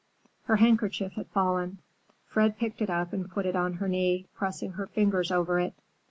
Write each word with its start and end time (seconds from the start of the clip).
Her 0.45 0.55
handkerchief 0.55 1.11
had 1.11 1.27
fallen. 1.27 1.77
Fred 2.25 2.57
picked 2.57 2.81
it 2.81 2.89
up 2.89 3.13
and 3.13 3.29
put 3.29 3.45
it 3.45 3.55
on 3.55 3.73
her 3.73 3.87
knee, 3.87 4.25
pressing 4.33 4.71
her 4.71 4.87
fingers 4.87 5.29
over 5.29 5.59
it. 5.59 5.75